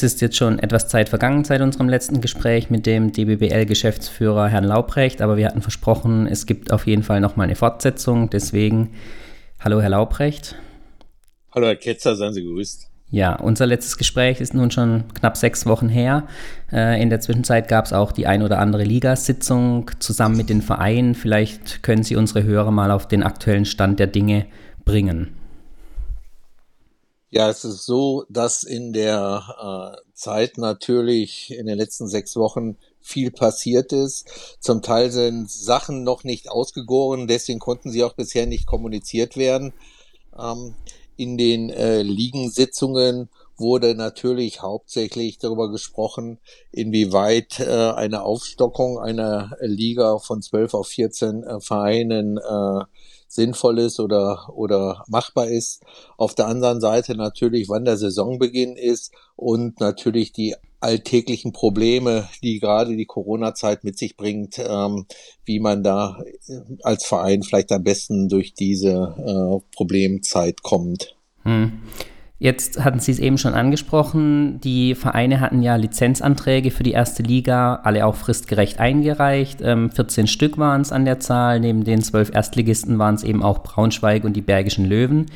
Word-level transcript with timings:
Es 0.00 0.14
ist 0.14 0.22
jetzt 0.22 0.38
schon 0.38 0.58
etwas 0.58 0.88
Zeit 0.88 1.10
vergangen 1.10 1.44
seit 1.44 1.60
unserem 1.60 1.90
letzten 1.90 2.22
Gespräch 2.22 2.70
mit 2.70 2.86
dem 2.86 3.12
DBBL-Geschäftsführer 3.12 4.48
Herrn 4.48 4.64
Laubrecht, 4.64 5.20
aber 5.20 5.36
wir 5.36 5.44
hatten 5.44 5.60
versprochen, 5.60 6.26
es 6.26 6.46
gibt 6.46 6.72
auf 6.72 6.86
jeden 6.86 7.02
Fall 7.02 7.20
nochmal 7.20 7.44
eine 7.44 7.54
Fortsetzung. 7.54 8.30
Deswegen, 8.30 8.94
hallo 9.58 9.82
Herr 9.82 9.90
Laubrecht. 9.90 10.56
Hallo 11.54 11.66
Herr 11.66 11.76
Ketzer, 11.76 12.16
seien 12.16 12.32
Sie 12.32 12.42
gegrüßt. 12.42 12.88
Ja, 13.10 13.36
unser 13.36 13.66
letztes 13.66 13.98
Gespräch 13.98 14.40
ist 14.40 14.54
nun 14.54 14.70
schon 14.70 15.04
knapp 15.12 15.36
sechs 15.36 15.66
Wochen 15.66 15.90
her. 15.90 16.26
Äh, 16.72 17.02
in 17.02 17.10
der 17.10 17.20
Zwischenzeit 17.20 17.68
gab 17.68 17.84
es 17.84 17.92
auch 17.92 18.12
die 18.12 18.26
ein 18.26 18.42
oder 18.42 18.58
andere 18.58 18.84
Ligasitzung 18.84 19.90
zusammen 19.98 20.38
mit 20.38 20.48
den 20.48 20.62
Vereinen. 20.62 21.14
Vielleicht 21.14 21.82
können 21.82 22.04
Sie 22.04 22.16
unsere 22.16 22.42
Hörer 22.42 22.70
mal 22.70 22.90
auf 22.90 23.06
den 23.06 23.22
aktuellen 23.22 23.66
Stand 23.66 23.98
der 23.98 24.06
Dinge 24.06 24.46
bringen. 24.86 25.36
Ja, 27.32 27.48
es 27.48 27.64
ist 27.64 27.86
so, 27.86 28.24
dass 28.28 28.64
in 28.64 28.92
der 28.92 29.96
äh, 30.02 30.10
Zeit 30.14 30.58
natürlich 30.58 31.52
in 31.52 31.66
den 31.66 31.78
letzten 31.78 32.08
sechs 32.08 32.34
Wochen 32.34 32.76
viel 33.00 33.30
passiert 33.30 33.92
ist. 33.92 34.28
Zum 34.58 34.82
Teil 34.82 35.12
sind 35.12 35.48
Sachen 35.48 36.02
noch 36.02 36.24
nicht 36.24 36.50
ausgegoren, 36.50 37.28
deswegen 37.28 37.60
konnten 37.60 37.92
sie 37.92 38.02
auch 38.02 38.14
bisher 38.14 38.46
nicht 38.46 38.66
kommuniziert 38.66 39.36
werden. 39.36 39.72
Ähm, 40.36 40.74
in 41.16 41.38
den 41.38 41.70
äh, 41.70 42.02
Ligensitzungen 42.02 43.28
wurde 43.60 43.94
natürlich 43.94 44.62
hauptsächlich 44.62 45.38
darüber 45.38 45.70
gesprochen, 45.70 46.38
inwieweit 46.72 47.60
äh, 47.60 47.92
eine 47.92 48.22
Aufstockung 48.22 48.98
einer 48.98 49.56
Liga 49.60 50.18
von 50.18 50.42
12 50.42 50.74
auf 50.74 50.88
14 50.88 51.42
äh, 51.44 51.60
Vereinen 51.60 52.38
äh, 52.38 52.84
sinnvoll 53.28 53.78
ist 53.78 54.00
oder, 54.00 54.50
oder 54.52 55.04
machbar 55.06 55.46
ist. 55.46 55.82
Auf 56.16 56.34
der 56.34 56.48
anderen 56.48 56.80
Seite 56.80 57.14
natürlich, 57.14 57.68
wann 57.68 57.84
der 57.84 57.96
Saisonbeginn 57.96 58.76
ist 58.76 59.12
und 59.36 59.78
natürlich 59.78 60.32
die 60.32 60.56
alltäglichen 60.80 61.52
Probleme, 61.52 62.28
die 62.42 62.58
gerade 62.58 62.96
die 62.96 63.06
Corona-Zeit 63.06 63.84
mit 63.84 63.98
sich 63.98 64.16
bringt, 64.16 64.58
ähm, 64.58 65.06
wie 65.44 65.60
man 65.60 65.82
da 65.82 66.18
als 66.82 67.04
Verein 67.04 67.42
vielleicht 67.42 67.70
am 67.70 67.84
besten 67.84 68.28
durch 68.28 68.54
diese 68.54 69.14
äh, 69.18 69.76
Problemzeit 69.76 70.62
kommt. 70.62 71.14
Hm. 71.42 71.80
Jetzt 72.42 72.82
hatten 72.82 73.00
Sie 73.00 73.12
es 73.12 73.18
eben 73.18 73.36
schon 73.36 73.52
angesprochen, 73.52 74.62
die 74.62 74.94
Vereine 74.94 75.40
hatten 75.40 75.60
ja 75.60 75.76
Lizenzanträge 75.76 76.70
für 76.70 76.82
die 76.82 76.92
erste 76.92 77.22
Liga, 77.22 77.80
alle 77.84 78.06
auch 78.06 78.16
fristgerecht 78.16 78.80
eingereicht. 78.80 79.60
Ähm, 79.62 79.90
14 79.90 80.26
Stück 80.26 80.56
waren 80.56 80.80
es 80.80 80.90
an 80.90 81.04
der 81.04 81.20
Zahl, 81.20 81.60
neben 81.60 81.84
den 81.84 82.00
zwölf 82.00 82.34
Erstligisten 82.34 82.98
waren 82.98 83.14
es 83.14 83.24
eben 83.24 83.42
auch 83.42 83.62
Braunschweig 83.62 84.24
und 84.24 84.32
die 84.32 84.40
Bergischen 84.40 84.86
Löwen 84.86 85.26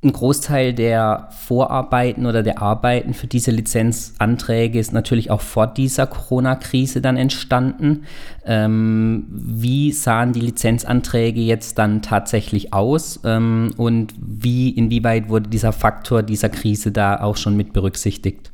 ein 0.00 0.12
Großteil 0.12 0.74
der 0.74 1.28
Vorarbeiten 1.32 2.26
oder 2.26 2.44
der 2.44 2.62
Arbeiten 2.62 3.14
für 3.14 3.26
diese 3.26 3.50
Lizenzanträge 3.50 4.78
ist 4.78 4.92
natürlich 4.92 5.32
auch 5.32 5.40
vor 5.40 5.66
dieser 5.66 6.06
Corona-Krise 6.06 7.00
dann 7.00 7.16
entstanden. 7.16 8.04
Ähm, 8.44 9.26
wie 9.28 9.90
sahen 9.90 10.32
die 10.32 10.40
Lizenzanträge 10.40 11.40
jetzt 11.40 11.78
dann 11.78 12.00
tatsächlich 12.00 12.72
aus 12.72 13.18
ähm, 13.24 13.74
und 13.76 14.14
wie, 14.20 14.70
inwieweit 14.70 15.28
wurde 15.30 15.48
dieser 15.48 15.72
Faktor 15.72 16.22
dieser 16.22 16.48
Krise 16.48 16.92
da 16.92 17.20
auch 17.20 17.36
schon 17.36 17.56
mit 17.56 17.72
berücksichtigt? 17.72 18.52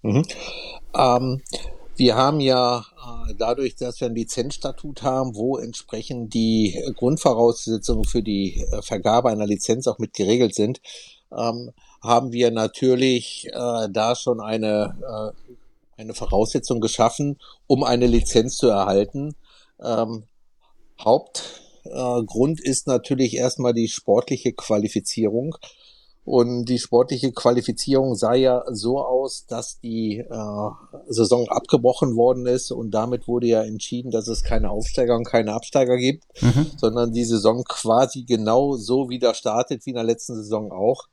Mhm. 0.00 0.24
Ähm, 0.96 1.42
wir 1.96 2.16
haben 2.16 2.40
ja 2.40 2.82
dadurch, 3.36 3.76
dass 3.76 4.00
wir 4.00 4.08
ein 4.08 4.14
Lizenzstatut 4.14 5.02
haben, 5.02 5.34
wo 5.34 5.58
entsprechend 5.58 6.34
die 6.34 6.80
Grundvoraussetzungen 6.96 8.04
für 8.04 8.22
die 8.22 8.60
äh, 8.60 8.82
Vergabe 8.82 9.30
einer 9.30 9.46
Lizenz 9.46 9.86
auch 9.86 9.98
mit 9.98 10.14
geregelt 10.14 10.54
sind, 10.54 10.80
ähm, 11.32 11.72
haben 12.02 12.32
wir 12.32 12.50
natürlich 12.50 13.46
äh, 13.52 13.88
da 13.90 14.14
schon 14.14 14.40
eine, 14.40 15.32
äh, 15.96 16.00
eine 16.00 16.14
Voraussetzung 16.14 16.80
geschaffen, 16.80 17.38
um 17.66 17.82
eine 17.82 18.06
Lizenz 18.06 18.56
zu 18.56 18.68
erhalten. 18.68 19.34
Ähm, 19.82 20.24
Hauptgrund 21.00 22.60
äh, 22.60 22.68
ist 22.68 22.86
natürlich 22.86 23.36
erstmal 23.36 23.74
die 23.74 23.88
sportliche 23.88 24.52
Qualifizierung. 24.52 25.56
Und 26.24 26.64
die 26.70 26.78
sportliche 26.78 27.32
Qualifizierung 27.32 28.14
sah 28.14 28.34
ja 28.34 28.64
so 28.70 28.98
aus, 28.98 29.44
dass 29.46 29.78
die 29.80 30.18
äh, 30.18 30.70
Saison 31.06 31.46
abgebrochen 31.50 32.16
worden 32.16 32.46
ist 32.46 32.70
und 32.70 32.92
damit 32.92 33.28
wurde 33.28 33.46
ja 33.46 33.62
entschieden, 33.62 34.10
dass 34.10 34.26
es 34.28 34.42
keine 34.42 34.70
Aufsteiger 34.70 35.16
und 35.16 35.26
keine 35.26 35.52
Absteiger 35.52 35.98
gibt, 35.98 36.24
mhm. 36.40 36.66
sondern 36.78 37.12
die 37.12 37.24
Saison 37.24 37.62
quasi 37.68 38.24
genau 38.24 38.76
so 38.76 39.10
wieder 39.10 39.34
startet 39.34 39.84
wie 39.84 39.90
in 39.90 39.96
der 39.96 40.04
letzten 40.04 40.34
Saison 40.34 40.72
auch. 40.72 41.08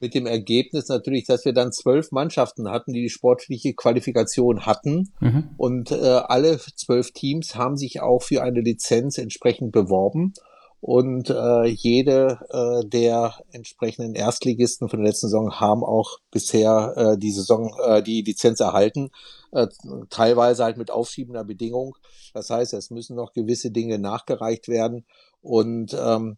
Mit 0.00 0.14
dem 0.14 0.26
Ergebnis 0.26 0.88
natürlich, 0.88 1.26
dass 1.26 1.44
wir 1.44 1.52
dann 1.52 1.72
zwölf 1.72 2.10
Mannschaften 2.10 2.68
hatten, 2.68 2.92
die 2.92 3.02
die 3.02 3.10
sportliche 3.10 3.74
Qualifikation 3.74 4.66
hatten. 4.66 5.12
Mhm. 5.20 5.50
Und 5.56 5.90
äh, 5.92 6.20
alle 6.24 6.58
zwölf 6.58 7.12
Teams 7.12 7.54
haben 7.54 7.76
sich 7.76 8.00
auch 8.00 8.22
für 8.22 8.42
eine 8.42 8.60
Lizenz 8.60 9.18
entsprechend 9.18 9.72
beworben. 9.72 10.34
Und 10.80 11.28
äh, 11.30 11.64
jede 11.64 12.38
äh, 12.50 12.86
der 12.86 13.34
entsprechenden 13.50 14.14
Erstligisten 14.14 14.88
von 14.88 15.00
der 15.00 15.08
letzten 15.08 15.26
Saison 15.26 15.58
haben 15.58 15.82
auch 15.82 16.18
bisher 16.30 16.94
äh, 16.96 17.18
die 17.18 17.32
Saison, 17.32 17.74
äh, 17.84 18.02
die 18.02 18.22
Lizenz 18.22 18.60
erhalten, 18.60 19.10
äh, 19.52 19.66
teilweise 20.08 20.62
halt 20.62 20.76
mit 20.76 20.90
aufschiebender 20.90 21.44
Bedingung. 21.44 21.96
Das 22.32 22.50
heißt, 22.50 22.74
es 22.74 22.90
müssen 22.90 23.16
noch 23.16 23.32
gewisse 23.32 23.72
Dinge 23.72 23.98
nachgereicht 23.98 24.68
werden. 24.68 25.04
Und 25.40 25.96
ähm, 25.98 26.36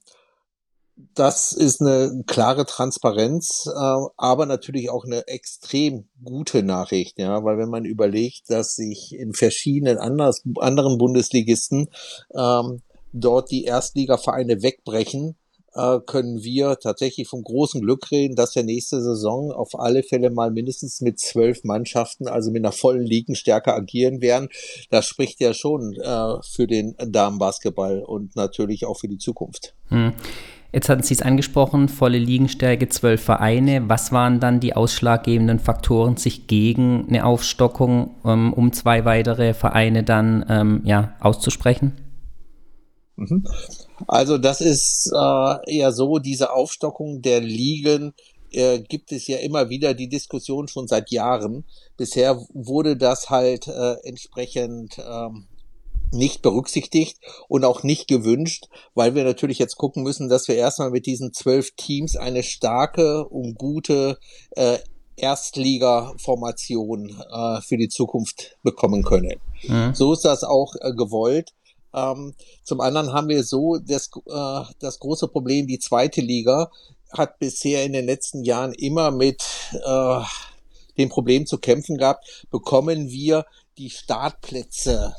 das 1.14 1.52
ist 1.52 1.80
eine 1.80 2.24
klare 2.26 2.66
Transparenz, 2.66 3.66
äh, 3.66 4.06
aber 4.16 4.46
natürlich 4.46 4.90
auch 4.90 5.04
eine 5.04 5.26
extrem 5.28 6.08
gute 6.22 6.62
Nachricht, 6.62 7.18
ja, 7.18 7.42
weil 7.44 7.58
wenn 7.58 7.70
man 7.70 7.84
überlegt, 7.84 8.50
dass 8.50 8.74
sich 8.74 9.14
in 9.14 9.32
verschiedenen 9.32 9.98
anders, 9.98 10.42
anderen 10.58 10.98
Bundesligisten 10.98 11.88
ähm, 12.34 12.82
dort 13.12 13.50
die 13.50 13.64
Erstligavereine 13.64 14.62
wegbrechen, 14.62 15.36
äh, 15.74 16.00
können 16.04 16.42
wir 16.42 16.78
tatsächlich 16.80 17.28
vom 17.28 17.42
großen 17.42 17.80
Glück 17.80 18.10
reden, 18.10 18.34
dass 18.34 18.52
der 18.52 18.64
nächste 18.64 19.00
Saison 19.00 19.52
auf 19.52 19.78
alle 19.78 20.02
Fälle 20.02 20.30
mal 20.30 20.50
mindestens 20.50 21.00
mit 21.00 21.20
zwölf 21.20 21.62
Mannschaften, 21.64 22.26
also 22.26 22.50
mit 22.50 22.64
einer 22.64 22.72
vollen 22.72 23.04
Ligenstärke 23.04 23.72
agieren 23.72 24.20
werden. 24.20 24.48
Das 24.90 25.06
spricht 25.06 25.40
ja 25.40 25.54
schon 25.54 25.94
äh, 25.94 26.42
für 26.42 26.66
den 26.66 26.96
Damenbasketball 26.98 28.00
und 28.00 28.34
natürlich 28.34 28.84
auch 28.84 28.98
für 28.98 29.08
die 29.08 29.18
Zukunft. 29.18 29.74
Hm. 29.88 30.12
Jetzt 30.72 30.88
hatten 30.88 31.02
Sie 31.02 31.14
es 31.14 31.22
angesprochen, 31.22 31.88
volle 31.88 32.18
Liegenstärke, 32.18 32.88
zwölf 32.88 33.20
Vereine. 33.20 33.88
Was 33.88 34.12
waren 34.12 34.38
dann 34.38 34.60
die 34.60 34.76
ausschlaggebenden 34.76 35.58
Faktoren, 35.58 36.16
sich 36.16 36.46
gegen 36.46 37.06
eine 37.08 37.24
Aufstockung, 37.24 38.14
ähm, 38.24 38.52
um 38.52 38.72
zwei 38.72 39.04
weitere 39.04 39.52
Vereine 39.52 40.04
dann 40.04 40.46
ähm, 40.48 40.82
ja, 40.84 41.14
auszusprechen? 41.18 41.92
Mhm. 43.20 43.46
Also 44.06 44.38
das 44.38 44.60
ist 44.60 45.12
äh, 45.14 45.76
eher 45.76 45.92
so, 45.92 46.18
diese 46.18 46.52
Aufstockung 46.52 47.20
der 47.20 47.40
Ligen 47.40 48.14
äh, 48.50 48.80
gibt 48.80 49.12
es 49.12 49.26
ja 49.26 49.38
immer 49.38 49.68
wieder 49.68 49.94
die 49.94 50.08
Diskussion 50.08 50.68
schon 50.68 50.88
seit 50.88 51.10
Jahren. 51.10 51.64
Bisher 51.96 52.40
wurde 52.54 52.96
das 52.96 53.28
halt 53.28 53.68
äh, 53.68 53.96
entsprechend 54.04 54.98
ähm, 54.98 55.46
nicht 56.12 56.42
berücksichtigt 56.42 57.18
und 57.48 57.64
auch 57.64 57.82
nicht 57.82 58.08
gewünscht, 58.08 58.68
weil 58.94 59.14
wir 59.14 59.24
natürlich 59.24 59.58
jetzt 59.58 59.76
gucken 59.76 60.02
müssen, 60.02 60.28
dass 60.28 60.48
wir 60.48 60.56
erstmal 60.56 60.90
mit 60.90 61.06
diesen 61.06 61.32
zwölf 61.32 61.72
Teams 61.76 62.16
eine 62.16 62.42
starke 62.42 63.28
und 63.28 63.56
gute 63.56 64.18
äh, 64.52 64.78
Erstliga-Formation 65.16 67.10
äh, 67.30 67.60
für 67.60 67.76
die 67.76 67.88
Zukunft 67.88 68.56
bekommen 68.62 69.02
können. 69.02 69.38
Mhm. 69.68 69.94
So 69.94 70.14
ist 70.14 70.24
das 70.24 70.42
auch 70.42 70.74
äh, 70.80 70.92
gewollt. 70.94 71.50
Ähm, 71.94 72.34
zum 72.62 72.80
anderen 72.80 73.12
haben 73.12 73.28
wir 73.28 73.42
so 73.44 73.78
das, 73.78 74.10
äh, 74.26 74.62
das 74.78 74.98
große 74.98 75.28
Problem, 75.28 75.66
die 75.66 75.78
zweite 75.78 76.20
Liga 76.20 76.70
hat 77.12 77.38
bisher 77.38 77.84
in 77.84 77.92
den 77.92 78.06
letzten 78.06 78.44
Jahren 78.44 78.72
immer 78.72 79.10
mit 79.10 79.42
äh, 79.72 80.20
dem 80.98 81.08
Problem 81.08 81.46
zu 81.46 81.58
kämpfen 81.58 81.96
gehabt, 81.96 82.46
bekommen 82.50 83.10
wir 83.10 83.46
die 83.78 83.90
Startplätze 83.90 85.14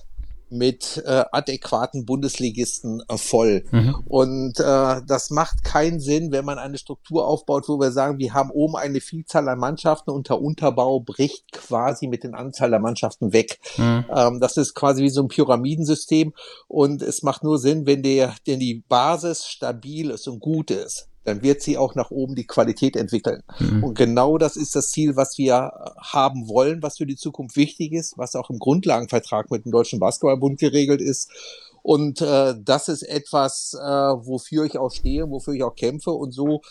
mit 0.52 1.02
äh, 1.06 1.24
adäquaten 1.32 2.06
Bundesligisten 2.06 3.02
äh, 3.08 3.18
voll. 3.18 3.64
Mhm. 3.72 3.96
Und 4.06 4.60
äh, 4.60 5.02
das 5.08 5.30
macht 5.30 5.64
keinen 5.64 6.00
Sinn, 6.00 6.32
wenn 6.32 6.46
man 6.46 6.60
eine 6.60 6.78
Struktur 6.78 7.28
aufbaut, 7.28 7.68
wo 7.68 7.80
wir 7.80 7.92
sagen, 7.92 8.20
wir 8.20 8.34
haben 8.34 8.52
oben 8.52 8.76
eine 8.76 9.02
Vielzahl 9.02 9.48
an 9.50 9.60
Mannschaften 9.60 10.12
und 10.12 10.30
der 10.30 10.42
Unterbau 10.42 11.00
bricht 11.00 11.52
quasi 11.52 12.08
mit 12.08 12.24
den 12.24 12.36
Anzahl 12.36 12.70
der 12.70 12.80
Mannschaften 12.80 13.34
weg. 13.34 13.60
Mhm. 13.78 14.06
Ähm, 14.14 14.40
das 14.40 14.58
ist 14.58 14.74
quasi 14.74 15.04
wie 15.04 15.10
so 15.10 15.22
ein 15.22 15.28
Pyramidensystem 15.28 16.34
und 16.68 17.02
es 17.02 17.24
macht 17.24 17.44
nur 17.44 17.58
Sinn, 17.58 17.86
wenn 17.86 18.04
der, 18.04 18.36
denn 18.48 18.60
die 18.60 18.84
Basis 18.88 19.48
stabil 19.48 20.10
ist 20.10 20.28
und 20.28 20.40
gut 20.40 20.72
ist 20.72 21.11
dann 21.24 21.44
wird 21.44 21.62
sie 21.62 21.78
auch 21.78 21.96
nach 21.96 22.12
oben 22.12 22.36
die 22.36 22.48
Qualität 22.48 22.96
entwickeln. 22.96 23.44
Mhm. 23.60 23.84
Und 23.84 23.98
genau 23.98 24.38
das 24.38 24.56
ist 24.56 24.76
das 24.76 24.90
Ziel, 24.90 25.16
was 25.16 25.38
wir 25.38 25.72
haben 25.98 26.48
wollen, 26.48 26.82
was 26.82 26.98
für 26.98 27.06
die 27.06 27.16
Zukunft 27.16 27.56
wichtig 27.56 27.94
ist, 27.94 28.18
was 28.18 28.36
auch 28.36 28.50
im 28.50 28.60
Grundlagenvertrag 28.60 29.52
mit 29.52 29.66
dem 29.66 29.72
Deutschen 29.72 30.00
Basketballbund 30.00 30.60
geregelt 30.60 31.02
ist. 31.02 31.30
Und 31.84 32.22
äh, 32.22 32.54
das 32.64 32.88
ist 32.88 33.04
etwas, 33.04 33.74
äh, 33.74 33.84
wofür 33.84 34.66
ich 34.66 34.78
auch 34.78 34.92
stehe, 34.92 35.30
wofür 35.30 35.54
ich 35.54 35.64
auch 35.64 35.76
kämpfe. 35.76 36.12
Und 36.12 36.32
so 36.32 36.62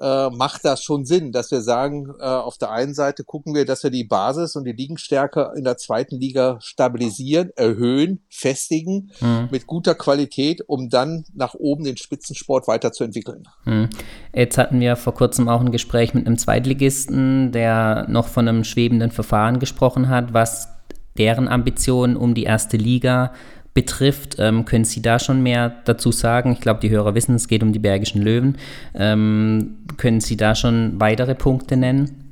äh, 0.00 0.30
macht 0.30 0.64
das 0.64 0.82
schon 0.82 1.04
Sinn, 1.04 1.32
dass 1.32 1.50
wir 1.50 1.60
sagen, 1.60 2.12
äh, 2.18 2.24
auf 2.24 2.56
der 2.56 2.70
einen 2.70 2.94
Seite 2.94 3.24
gucken 3.24 3.54
wir, 3.54 3.64
dass 3.64 3.82
wir 3.82 3.90
die 3.90 4.04
Basis 4.04 4.56
und 4.56 4.64
die 4.64 4.72
Liegenstärke 4.72 5.52
in 5.56 5.64
der 5.64 5.76
zweiten 5.76 6.16
Liga 6.16 6.58
stabilisieren, 6.60 7.50
erhöhen, 7.56 8.24
festigen 8.28 9.10
mhm. 9.20 9.48
mit 9.50 9.66
guter 9.66 9.94
Qualität, 9.94 10.62
um 10.66 10.88
dann 10.88 11.24
nach 11.34 11.54
oben 11.54 11.84
den 11.84 11.96
Spitzensport 11.96 12.66
weiterzuentwickeln. 12.66 13.44
Mhm. 13.64 13.90
Jetzt 14.34 14.56
hatten 14.56 14.80
wir 14.80 14.96
vor 14.96 15.14
kurzem 15.14 15.48
auch 15.48 15.60
ein 15.60 15.72
Gespräch 15.72 16.14
mit 16.14 16.26
einem 16.26 16.38
Zweitligisten, 16.38 17.52
der 17.52 18.06
noch 18.08 18.28
von 18.28 18.48
einem 18.48 18.64
schwebenden 18.64 19.10
Verfahren 19.10 19.58
gesprochen 19.58 20.08
hat, 20.08 20.32
was 20.32 20.68
deren 21.18 21.48
Ambitionen 21.48 22.16
um 22.16 22.34
die 22.34 22.44
erste 22.44 22.76
Liga 22.76 23.32
betrifft. 23.74 24.36
Ähm, 24.38 24.64
können 24.64 24.84
Sie 24.84 25.02
da 25.02 25.18
schon 25.18 25.42
mehr 25.42 25.70
dazu 25.84 26.12
sagen? 26.12 26.52
Ich 26.52 26.60
glaube, 26.60 26.80
die 26.80 26.90
Hörer 26.90 27.14
wissen, 27.14 27.34
es 27.34 27.48
geht 27.48 27.62
um 27.62 27.72
die 27.72 27.78
Bergischen 27.78 28.22
Löwen. 28.22 28.58
Ähm, 28.94 29.78
können 29.96 30.20
Sie 30.20 30.36
da 30.36 30.54
schon 30.54 31.00
weitere 31.00 31.34
Punkte 31.34 31.76
nennen? 31.76 32.30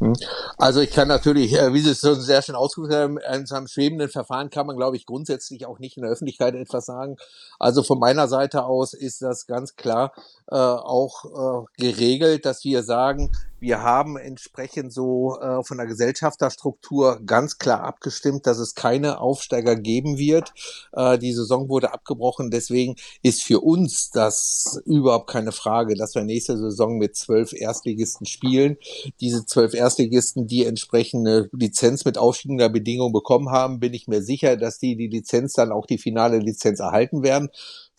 Hm. 0.00 0.14
Also 0.58 0.80
ich 0.80 0.90
kann 0.90 1.08
natürlich, 1.08 1.54
äh, 1.54 1.72
wie 1.72 1.80
Sie 1.80 1.90
es 1.90 2.00
so 2.00 2.14
sehr 2.14 2.42
schön 2.42 2.56
ausgeführt 2.56 2.92
haben, 2.94 3.18
in 3.18 3.50
einem 3.50 3.68
schwebenden 3.68 4.08
Verfahren 4.08 4.50
kann 4.50 4.66
man, 4.66 4.76
glaube 4.76 4.96
ich, 4.96 5.06
grundsätzlich 5.06 5.66
auch 5.66 5.78
nicht 5.78 5.96
in 5.96 6.02
der 6.02 6.12
Öffentlichkeit 6.12 6.54
etwas 6.54 6.86
sagen. 6.86 7.16
Also 7.58 7.82
von 7.82 7.98
meiner 7.98 8.28
Seite 8.28 8.64
aus 8.64 8.92
ist 8.92 9.22
das 9.22 9.46
ganz 9.46 9.76
klar 9.76 10.12
äh, 10.50 10.56
auch 10.56 11.24
äh, 11.24 11.82
geregelt, 11.82 12.44
dass 12.44 12.64
wir 12.64 12.82
sagen, 12.82 13.30
wir 13.64 13.80
haben 13.80 14.18
entsprechend 14.18 14.92
so 14.92 15.38
äh, 15.40 15.64
von 15.64 15.78
der 15.78 15.86
Gesellschafterstruktur 15.86 17.20
ganz 17.24 17.56
klar 17.56 17.82
abgestimmt, 17.82 18.46
dass 18.46 18.58
es 18.58 18.74
keine 18.74 19.20
Aufsteiger 19.20 19.74
geben 19.74 20.18
wird. 20.18 20.52
Äh, 20.92 21.16
die 21.16 21.32
Saison 21.32 21.70
wurde 21.70 21.94
abgebrochen. 21.94 22.50
Deswegen 22.50 22.96
ist 23.22 23.42
für 23.42 23.60
uns 23.60 24.10
das 24.10 24.82
überhaupt 24.84 25.30
keine 25.30 25.50
Frage, 25.50 25.94
dass 25.94 26.14
wir 26.14 26.24
nächste 26.24 26.58
Saison 26.58 26.98
mit 26.98 27.16
zwölf 27.16 27.54
Erstligisten 27.54 28.26
spielen. 28.26 28.76
Diese 29.20 29.46
zwölf 29.46 29.72
Erstligisten, 29.72 30.46
die 30.46 30.66
entsprechende 30.66 31.48
Lizenz 31.52 32.04
mit 32.04 32.18
aufstiegender 32.18 32.68
Bedingung 32.68 33.14
bekommen 33.14 33.48
haben, 33.48 33.80
bin 33.80 33.94
ich 33.94 34.08
mir 34.08 34.22
sicher, 34.22 34.58
dass 34.58 34.78
die 34.78 34.94
die 34.94 35.08
Lizenz 35.08 35.54
dann 35.54 35.72
auch 35.72 35.86
die 35.86 35.98
finale 35.98 36.38
Lizenz 36.38 36.80
erhalten 36.80 37.22
werden. 37.22 37.48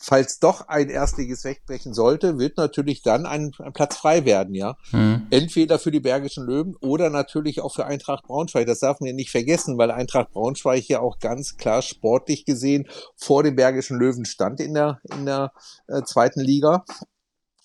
Falls 0.07 0.37
doch 0.37 0.67
ein 0.67 0.89
Erstliges 0.89 1.43
wegbrechen 1.45 1.95
sollte, 1.95 2.37
wird 2.37 2.57
natürlich 2.57 3.01
dann 3.01 3.25
ein, 3.25 3.53
ein 3.57 3.73
Platz 3.73 3.97
frei 3.97 4.23
werden, 4.23 4.53
ja. 4.53 4.77
Mhm. 4.91 5.25
Entweder 5.31 5.79
für 5.79 5.89
die 5.89 5.99
Bergischen 5.99 6.45
Löwen 6.45 6.75
oder 6.79 7.09
natürlich 7.09 7.59
auch 7.59 7.73
für 7.73 7.87
Eintracht 7.87 8.23
Braunschweig. 8.25 8.67
Das 8.67 8.81
darf 8.81 8.99
man 8.99 9.07
ja 9.07 9.15
nicht 9.15 9.31
vergessen, 9.31 9.79
weil 9.79 9.89
Eintracht 9.89 10.29
Braunschweig 10.29 10.87
ja 10.87 10.99
auch 10.99 11.17
ganz 11.17 11.57
klar 11.57 11.81
sportlich 11.81 12.45
gesehen 12.45 12.87
vor 13.15 13.41
den 13.41 13.55
Bergischen 13.55 13.97
Löwen 13.97 14.25
stand 14.25 14.59
in 14.59 14.75
der, 14.75 14.99
in 15.11 15.25
der 15.25 15.51
äh, 15.87 16.03
zweiten 16.03 16.41
Liga. 16.41 16.85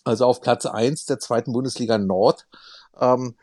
Also 0.05 0.25
auf 0.25 0.41
Platz 0.41 0.65
eins 0.65 1.05
der 1.05 1.19
zweiten 1.19 1.53
Bundesliga 1.53 1.99
Nord. 1.99 2.47
Ähm, 2.99 3.35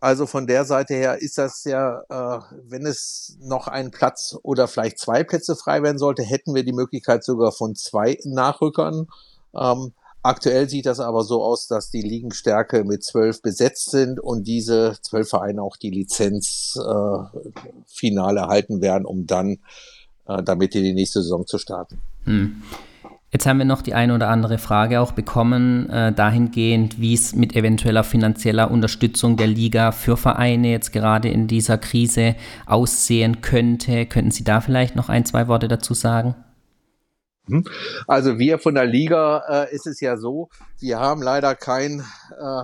also 0.00 0.26
von 0.26 0.46
der 0.46 0.64
Seite 0.64 0.94
her 0.94 1.20
ist 1.20 1.38
das 1.38 1.64
ja, 1.64 2.02
äh, 2.08 2.40
wenn 2.68 2.86
es 2.86 3.36
noch 3.40 3.66
einen 3.66 3.90
Platz 3.90 4.36
oder 4.42 4.68
vielleicht 4.68 4.98
zwei 4.98 5.24
Plätze 5.24 5.56
frei 5.56 5.82
werden 5.82 5.98
sollte, 5.98 6.22
hätten 6.22 6.54
wir 6.54 6.62
die 6.62 6.72
Möglichkeit 6.72 7.24
sogar 7.24 7.50
von 7.50 7.74
zwei 7.74 8.16
Nachrückern. 8.24 9.08
Ähm, 9.56 9.92
aktuell 10.22 10.68
sieht 10.68 10.86
das 10.86 11.00
aber 11.00 11.24
so 11.24 11.42
aus, 11.42 11.66
dass 11.66 11.90
die 11.90 12.02
Ligenstärke 12.02 12.84
mit 12.84 13.02
zwölf 13.02 13.42
besetzt 13.42 13.90
sind 13.90 14.20
und 14.20 14.44
diese 14.46 14.96
zwölf 15.02 15.30
Vereine 15.30 15.62
auch 15.62 15.76
die 15.76 15.90
Lizenz 15.90 16.78
äh, 16.80 17.40
final 17.86 18.36
erhalten 18.36 18.80
werden, 18.80 19.04
um 19.04 19.26
dann 19.26 19.58
äh, 20.26 20.44
damit 20.44 20.76
in 20.76 20.84
die 20.84 20.94
nächste 20.94 21.22
Saison 21.22 21.44
zu 21.44 21.58
starten. 21.58 21.98
Hm. 22.22 22.62
Jetzt 23.30 23.44
haben 23.44 23.58
wir 23.58 23.66
noch 23.66 23.82
die 23.82 23.92
eine 23.92 24.14
oder 24.14 24.28
andere 24.28 24.56
Frage 24.56 25.00
auch 25.00 25.12
bekommen, 25.12 25.90
äh, 25.90 26.12
dahingehend, 26.14 26.98
wie 26.98 27.12
es 27.12 27.34
mit 27.34 27.54
eventueller 27.54 28.02
finanzieller 28.02 28.70
Unterstützung 28.70 29.36
der 29.36 29.48
Liga 29.48 29.92
für 29.92 30.16
Vereine 30.16 30.70
jetzt 30.70 30.92
gerade 30.92 31.28
in 31.28 31.46
dieser 31.46 31.76
Krise 31.76 32.36
aussehen 32.64 33.42
könnte. 33.42 34.06
Könnten 34.06 34.30
Sie 34.30 34.44
da 34.44 34.62
vielleicht 34.62 34.96
noch 34.96 35.10
ein, 35.10 35.26
zwei 35.26 35.46
Worte 35.46 35.68
dazu 35.68 35.92
sagen? 35.92 36.36
Hm. 37.48 37.64
Also 38.06 38.38
wir 38.38 38.58
von 38.58 38.74
der 38.74 38.86
Liga 38.86 39.42
äh, 39.48 39.74
ist 39.74 39.86
es 39.86 40.00
ja 40.00 40.16
so, 40.16 40.48
wir 40.80 40.98
haben 40.98 41.20
leider 41.20 41.54
kein 41.54 42.00
äh, 42.00 42.62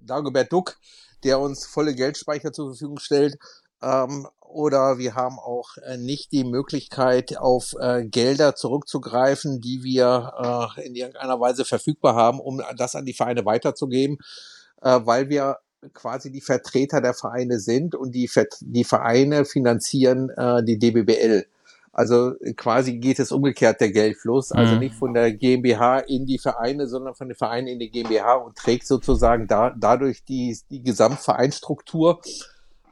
Dagobert 0.00 0.50
Duck, 0.50 0.78
der 1.22 1.38
uns 1.38 1.66
volle 1.66 1.94
Geldspeicher 1.94 2.52
zur 2.52 2.70
Verfügung 2.70 2.98
stellt. 2.98 3.36
Ähm, 3.82 4.26
oder 4.48 4.98
wir 4.98 5.14
haben 5.14 5.38
auch 5.38 5.76
äh, 5.78 5.96
nicht 5.96 6.32
die 6.32 6.44
Möglichkeit, 6.44 7.36
auf 7.38 7.74
äh, 7.80 8.04
Gelder 8.04 8.54
zurückzugreifen, 8.54 9.60
die 9.60 9.82
wir 9.82 10.74
äh, 10.76 10.86
in 10.86 10.94
irgendeiner 10.94 11.38
Weise 11.40 11.64
verfügbar 11.64 12.14
haben, 12.14 12.40
um 12.40 12.62
das 12.76 12.94
an 12.94 13.04
die 13.04 13.12
Vereine 13.12 13.44
weiterzugeben, 13.44 14.18
äh, 14.82 15.00
weil 15.04 15.28
wir 15.28 15.58
quasi 15.94 16.32
die 16.32 16.40
Vertreter 16.40 17.00
der 17.00 17.14
Vereine 17.14 17.60
sind 17.60 17.94
und 17.94 18.14
die, 18.14 18.28
die 18.60 18.84
Vereine 18.84 19.44
finanzieren 19.44 20.30
äh, 20.30 20.64
die 20.64 20.78
DBBL. 20.78 21.46
Also 21.92 22.34
quasi 22.56 22.98
geht 22.98 23.18
es 23.18 23.32
umgekehrt 23.32 23.80
der 23.80 23.90
Geldfluss, 23.90 24.52
also 24.52 24.74
mhm. 24.74 24.78
nicht 24.78 24.94
von 24.94 25.14
der 25.14 25.32
GmbH 25.32 25.98
in 25.98 26.26
die 26.26 26.38
Vereine, 26.38 26.86
sondern 26.86 27.14
von 27.14 27.28
den 27.28 27.36
Vereinen 27.36 27.66
in 27.66 27.80
die 27.80 27.90
GmbH 27.90 28.34
und 28.34 28.56
trägt 28.56 28.86
sozusagen 28.86 29.48
da, 29.48 29.74
dadurch 29.76 30.24
die, 30.24 30.56
die 30.70 30.82
Gesamtvereinstruktur 30.82 32.20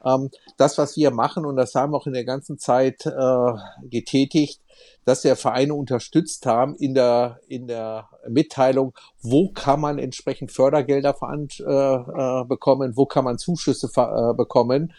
ähm, 0.06 0.31
das, 0.56 0.79
was 0.79 0.97
wir 0.97 1.11
machen, 1.11 1.44
und 1.44 1.56
das 1.56 1.75
haben 1.75 1.93
wir 1.93 1.97
auch 1.99 2.06
in 2.06 2.12
der 2.12 2.25
ganzen 2.25 2.58
Zeit 2.58 3.05
äh, 3.06 3.53
getätigt, 3.88 4.61
dass 5.05 5.25
wir 5.25 5.37
Vereine 5.37 5.75
unterstützt 5.75 6.47
haben 6.47 6.75
in 6.76 6.94
der, 6.94 7.41
in 7.49 7.67
der 7.67 8.08
Mitteilung, 8.29 8.94
wo 9.23 9.50
kann 9.53 9.81
man 9.81 9.99
entsprechend 9.99 10.53
Fördergelder 10.53 11.17
äh, 11.23 11.64
äh, 11.64 12.44
bekommen, 12.44 12.97
wo 12.97 13.06
kann 13.06 13.25
man 13.25 13.38
Zuschüsse 13.38 13.88
äh, 13.97 14.35
bekommen. 14.35 14.93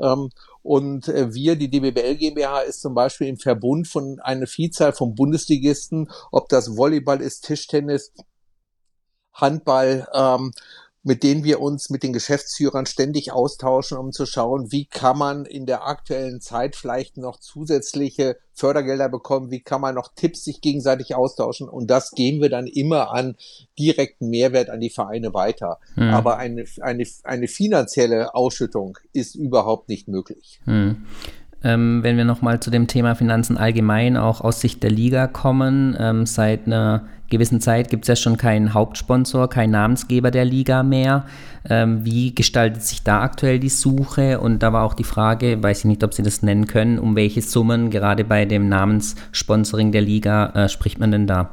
Ähm, 0.00 0.30
und 0.62 1.08
äh, 1.08 1.34
wir, 1.34 1.56
die 1.56 1.70
DBBL 1.70 2.16
GmbH, 2.16 2.60
ist 2.60 2.80
zum 2.80 2.94
Beispiel 2.94 3.28
im 3.28 3.38
Verbund 3.38 3.88
von 3.88 4.20
einer 4.20 4.46
Vielzahl 4.46 4.92
von 4.92 5.14
Bundesligisten, 5.14 6.10
ob 6.30 6.48
das 6.48 6.76
Volleyball 6.76 7.20
ist, 7.20 7.44
Tischtennis, 7.44 8.12
Handball, 9.32 10.06
ähm, 10.12 10.52
mit 11.02 11.22
denen 11.22 11.44
wir 11.44 11.60
uns 11.60 11.88
mit 11.88 12.02
den 12.02 12.12
Geschäftsführern 12.12 12.84
ständig 12.84 13.32
austauschen, 13.32 13.96
um 13.96 14.12
zu 14.12 14.26
schauen, 14.26 14.70
wie 14.70 14.84
kann 14.84 15.16
man 15.16 15.46
in 15.46 15.64
der 15.64 15.86
aktuellen 15.86 16.40
Zeit 16.40 16.76
vielleicht 16.76 17.16
noch 17.16 17.40
zusätzliche 17.40 18.36
Fördergelder 18.52 19.08
bekommen, 19.08 19.50
wie 19.50 19.62
kann 19.62 19.80
man 19.80 19.94
noch 19.94 20.12
Tipps 20.14 20.44
sich 20.44 20.60
gegenseitig 20.60 21.14
austauschen 21.14 21.68
und 21.68 21.90
das 21.90 22.10
geben 22.10 22.42
wir 22.42 22.50
dann 22.50 22.66
immer 22.66 23.12
an 23.12 23.36
direkten 23.78 24.28
Mehrwert 24.28 24.68
an 24.68 24.80
die 24.80 24.90
Vereine 24.90 25.32
weiter. 25.32 25.78
Hm. 25.94 26.10
Aber 26.10 26.36
eine, 26.36 26.64
eine, 26.82 27.06
eine 27.24 27.48
finanzielle 27.48 28.34
Ausschüttung 28.34 28.98
ist 29.14 29.34
überhaupt 29.34 29.88
nicht 29.88 30.08
möglich. 30.08 30.60
Hm. 30.64 31.06
Ähm, 31.62 32.02
wenn 32.02 32.16
wir 32.16 32.24
nochmal 32.24 32.60
zu 32.60 32.70
dem 32.70 32.86
Thema 32.86 33.14
Finanzen 33.14 33.58
allgemein 33.58 34.16
auch 34.16 34.40
aus 34.40 34.60
Sicht 34.60 34.82
der 34.82 34.90
Liga 34.90 35.26
kommen, 35.26 35.96
ähm, 35.98 36.24
seit 36.24 36.66
einer 36.66 37.04
gewissen 37.28 37.60
Zeit 37.60 37.90
gibt 37.90 38.04
es 38.04 38.08
ja 38.08 38.16
schon 38.16 38.36
keinen 38.36 38.74
Hauptsponsor, 38.74 39.48
keinen 39.48 39.70
Namensgeber 39.70 40.30
der 40.30 40.44
Liga 40.44 40.82
mehr. 40.82 41.26
Ähm, 41.68 42.04
wie 42.04 42.34
gestaltet 42.34 42.82
sich 42.82 43.02
da 43.02 43.22
aktuell 43.22 43.58
die 43.58 43.68
Suche? 43.68 44.40
Und 44.40 44.62
da 44.62 44.72
war 44.72 44.84
auch 44.84 44.94
die 44.94 45.04
Frage, 45.04 45.62
weiß 45.62 45.80
ich 45.80 45.84
nicht, 45.84 46.02
ob 46.02 46.14
Sie 46.14 46.22
das 46.22 46.42
nennen 46.42 46.66
können, 46.66 46.98
um 46.98 47.14
welche 47.14 47.42
Summen 47.42 47.90
gerade 47.90 48.24
bei 48.24 48.46
dem 48.46 48.68
Namenssponsoring 48.68 49.92
der 49.92 50.02
Liga 50.02 50.50
äh, 50.54 50.68
spricht 50.68 50.98
man 50.98 51.12
denn 51.12 51.26
da? 51.26 51.50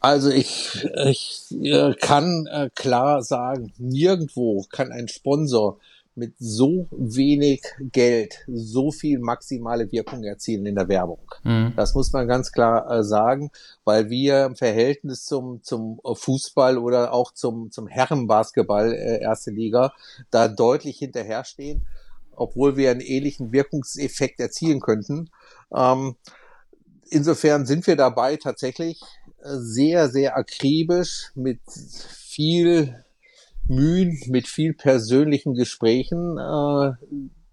Also 0.00 0.28
ich, 0.30 0.86
ich 1.06 1.46
äh, 1.62 1.94
kann 1.94 2.46
äh, 2.52 2.68
klar 2.74 3.22
sagen, 3.22 3.72
nirgendwo 3.78 4.66
kann 4.70 4.92
ein 4.92 5.08
Sponsor 5.08 5.78
mit 6.16 6.34
so 6.38 6.86
wenig 6.90 7.62
Geld 7.92 8.44
so 8.46 8.90
viel 8.92 9.18
maximale 9.18 9.90
Wirkung 9.90 10.22
erzielen 10.22 10.66
in 10.66 10.76
der 10.76 10.88
Werbung. 10.88 11.20
Mhm. 11.42 11.72
Das 11.76 11.94
muss 11.94 12.12
man 12.12 12.28
ganz 12.28 12.52
klar 12.52 12.90
äh, 12.90 13.02
sagen, 13.02 13.50
weil 13.84 14.10
wir 14.10 14.44
im 14.44 14.56
Verhältnis 14.56 15.24
zum, 15.24 15.62
zum 15.62 16.00
Fußball 16.04 16.78
oder 16.78 17.12
auch 17.12 17.32
zum, 17.32 17.70
zum 17.70 17.88
Herrenbasketball 17.88 18.92
äh, 18.92 19.20
erste 19.20 19.50
Liga 19.50 19.92
da 20.30 20.48
deutlich 20.48 20.98
hinterherstehen, 20.98 21.82
obwohl 22.32 22.76
wir 22.76 22.90
einen 22.90 23.00
ähnlichen 23.00 23.52
Wirkungseffekt 23.52 24.38
erzielen 24.40 24.80
könnten. 24.80 25.30
Ähm, 25.74 26.16
insofern 27.10 27.66
sind 27.66 27.86
wir 27.86 27.96
dabei 27.96 28.36
tatsächlich 28.36 29.00
äh, 29.42 29.48
sehr, 29.56 30.08
sehr 30.08 30.36
akribisch 30.36 31.32
mit 31.34 31.60
viel 31.66 33.03
Mühen, 33.68 34.18
mit 34.28 34.46
viel 34.46 34.74
persönlichen 34.74 35.54
Gesprächen, 35.54 36.38
äh, 36.38 36.92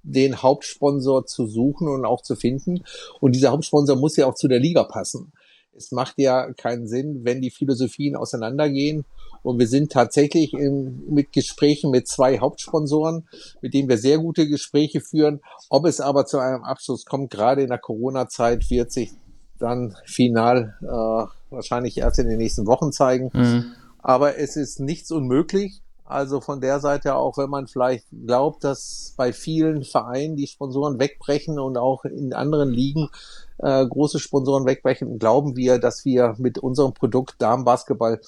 den 0.03 0.41
Hauptsponsor 0.41 1.25
zu 1.25 1.47
suchen 1.47 1.87
und 1.87 2.05
auch 2.05 2.21
zu 2.21 2.35
finden. 2.35 2.83
Und 3.19 3.35
dieser 3.35 3.51
Hauptsponsor 3.51 3.95
muss 3.95 4.17
ja 4.17 4.25
auch 4.25 4.35
zu 4.35 4.47
der 4.47 4.59
Liga 4.59 4.83
passen. 4.83 5.31
Es 5.75 5.91
macht 5.91 6.15
ja 6.17 6.51
keinen 6.53 6.87
Sinn, 6.87 7.21
wenn 7.23 7.41
die 7.41 7.51
Philosophien 7.51 8.15
auseinandergehen. 8.15 9.05
Und 9.43 9.57
wir 9.57 9.67
sind 9.67 9.91
tatsächlich 9.91 10.53
in, 10.53 11.03
mit 11.09 11.31
Gesprächen 11.31 11.91
mit 11.91 12.07
zwei 12.07 12.39
Hauptsponsoren, 12.39 13.27
mit 13.61 13.73
denen 13.73 13.89
wir 13.89 13.97
sehr 13.97 14.19
gute 14.19 14.47
Gespräche 14.47 15.01
führen. 15.01 15.41
Ob 15.69 15.85
es 15.85 15.99
aber 15.99 16.25
zu 16.25 16.37
einem 16.37 16.63
Abschluss 16.63 17.05
kommt, 17.05 17.31
gerade 17.31 17.63
in 17.63 17.69
der 17.69 17.79
Corona-Zeit, 17.79 18.69
wird 18.69 18.91
sich 18.91 19.11
dann 19.57 19.95
final 20.05 20.75
äh, 20.81 21.53
wahrscheinlich 21.53 21.97
erst 21.97 22.19
in 22.19 22.27
den 22.27 22.37
nächsten 22.37 22.67
Wochen 22.67 22.91
zeigen. 22.91 23.29
Mhm. 23.33 23.71
Aber 23.99 24.37
es 24.37 24.55
ist 24.55 24.79
nichts 24.79 25.11
unmöglich. 25.11 25.81
Also 26.11 26.41
von 26.41 26.61
der 26.61 26.79
Seite 26.79 27.15
auch, 27.15 27.37
wenn 27.37 27.49
man 27.49 27.67
vielleicht 27.67 28.05
glaubt, 28.25 28.63
dass 28.63 29.13
bei 29.17 29.33
vielen 29.33 29.83
Vereinen 29.83 30.35
die 30.35 30.47
Sponsoren 30.47 30.99
wegbrechen 30.99 31.59
und 31.59 31.77
auch 31.77 32.05
in 32.05 32.33
anderen 32.33 32.69
Ligen 32.69 33.09
äh, 33.57 33.85
große 33.85 34.19
Sponsoren 34.19 34.65
wegbrechen, 34.65 35.19
glauben 35.19 35.55
wir, 35.55 35.79
dass 35.79 36.05
wir 36.05 36.35
mit 36.37 36.59
unserem 36.59 36.93
Produkt 36.93 37.35
Damenbasketball 37.39 38.19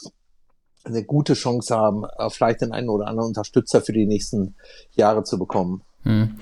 eine 0.86 1.04
gute 1.04 1.34
Chance 1.34 1.76
haben, 1.76 2.04
äh, 2.18 2.30
vielleicht 2.30 2.62
den 2.62 2.72
einen 2.72 2.90
oder 2.90 3.08
anderen 3.08 3.30
Unterstützer 3.30 3.82
für 3.82 3.94
die 3.94 4.06
nächsten 4.06 4.56
Jahre 4.96 5.24
zu 5.24 5.38
bekommen. 5.38 5.82
Hm. 6.04 6.38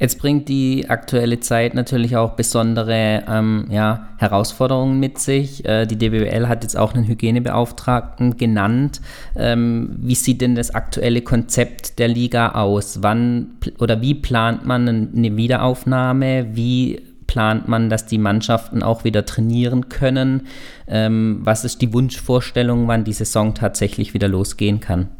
Jetzt 0.00 0.18
bringt 0.18 0.48
die 0.48 0.88
aktuelle 0.88 1.40
Zeit 1.40 1.74
natürlich 1.74 2.16
auch 2.16 2.30
besondere 2.30 3.22
ähm, 3.28 3.66
ja, 3.68 4.08
Herausforderungen 4.16 4.98
mit 4.98 5.18
sich. 5.18 5.62
Äh, 5.66 5.84
die 5.84 5.98
DBWL 5.98 6.48
hat 6.48 6.62
jetzt 6.62 6.74
auch 6.78 6.94
einen 6.94 7.06
Hygienebeauftragten 7.06 8.38
genannt. 8.38 9.02
Ähm, 9.36 9.94
wie 9.98 10.14
sieht 10.14 10.40
denn 10.40 10.54
das 10.54 10.74
aktuelle 10.74 11.20
Konzept 11.20 11.98
der 11.98 12.08
Liga 12.08 12.52
aus? 12.52 13.02
Wann 13.02 13.58
oder 13.78 14.00
wie 14.00 14.14
plant 14.14 14.64
man 14.64 14.88
eine 14.88 15.36
Wiederaufnahme? 15.36 16.56
Wie 16.56 17.02
plant 17.26 17.68
man, 17.68 17.90
dass 17.90 18.06
die 18.06 18.16
Mannschaften 18.16 18.82
auch 18.82 19.04
wieder 19.04 19.26
trainieren 19.26 19.90
können? 19.90 20.46
Ähm, 20.88 21.40
was 21.42 21.66
ist 21.66 21.82
die 21.82 21.92
Wunschvorstellung, 21.92 22.88
wann 22.88 23.04
die 23.04 23.12
Saison 23.12 23.52
tatsächlich 23.52 24.14
wieder 24.14 24.28
losgehen 24.28 24.80
kann? 24.80 25.10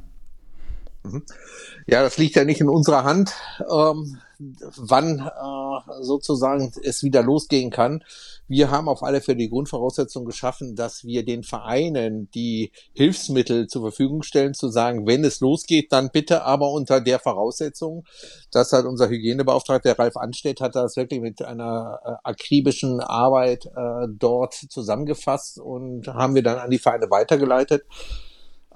Mhm. 1.05 1.23
Ja, 1.87 2.03
das 2.03 2.19
liegt 2.19 2.37
ja 2.37 2.45
nicht 2.45 2.61
in 2.61 2.69
unserer 2.69 3.05
Hand, 3.05 3.33
ähm, 3.61 4.19
wann 4.77 5.19
äh, 5.19 6.03
sozusagen 6.03 6.73
es 6.83 7.03
wieder 7.03 7.23
losgehen 7.23 7.71
kann. 7.71 8.03
Wir 8.49 8.71
haben 8.71 8.89
auf 8.89 9.03
alle 9.03 9.21
Fälle 9.21 9.39
die 9.39 9.51
Grundvoraussetzung 9.51 10.25
geschaffen, 10.25 10.75
dass 10.75 11.05
wir 11.05 11.25
den 11.25 11.43
Vereinen 11.43 12.31
die 12.33 12.73
Hilfsmittel 12.95 13.67
zur 13.67 13.83
Verfügung 13.83 14.23
stellen, 14.23 14.55
zu 14.55 14.69
sagen, 14.69 15.07
wenn 15.07 15.25
es 15.25 15.41
losgeht, 15.41 15.93
dann 15.93 16.11
bitte 16.11 16.43
aber 16.43 16.71
unter 16.71 17.01
der 17.01 17.19
Voraussetzung. 17.19 18.05
Das 18.51 18.73
hat 18.73 18.87
unser 18.87 19.09
Hygienebeauftragter, 19.09 19.99
Ralf 19.99 20.17
Anstedt, 20.17 20.61
hat 20.61 20.75
das 20.75 20.97
wirklich 20.97 21.21
mit 21.21 21.43
einer 21.43 22.01
äh, 22.05 22.11
akribischen 22.25 23.01
Arbeit 23.01 23.67
äh, 23.67 24.07
dort 24.09 24.55
zusammengefasst 24.55 25.59
und 25.59 26.09
haben 26.09 26.35
wir 26.35 26.43
dann 26.43 26.59
an 26.59 26.71
die 26.71 26.79
Vereine 26.79 27.11
weitergeleitet. 27.11 27.85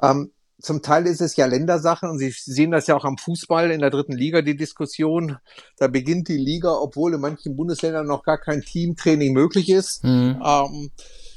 Ähm, 0.03 0.34
zum 0.61 0.83
Teil 0.83 1.07
ist 1.07 1.21
es 1.21 1.37
ja 1.37 1.47
Ländersache 1.47 2.07
und 2.07 2.19
Sie 2.19 2.31
sehen 2.31 2.71
das 2.71 2.87
ja 2.87 2.97
auch 2.97 3.05
am 3.05 3.19
Fußball 3.19 3.71
in 3.71 3.81
der 3.81 3.91
dritten 3.91 4.13
Liga, 4.13 4.43
die 4.43 4.57
Diskussion. 4.57 5.39
Da 5.79 5.89
beginnt 5.89 6.29
die 6.29 6.39
Liga, 6.39 6.73
obwohl 6.73 7.15
in 7.15 7.21
manchen 7.21 7.57
Bundesländern 7.57 8.07
noch 8.07 8.23
gar 8.23 8.39
kein 8.39 8.63
Teamtraining 8.63 9.33
möglich 9.33 9.69
ist. 9.69 10.05
Mhm. 10.05 10.41
Ähm, 10.45 10.91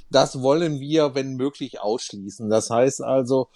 das 0.09 0.41
wollen 0.41 0.79
wir, 0.79 1.15
wenn 1.15 1.35
möglich, 1.35 1.81
ausschließen. 1.81 2.49
Das 2.49 2.69
heißt 2.69 3.03
also, 3.03 3.49